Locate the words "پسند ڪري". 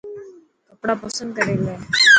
1.03-1.55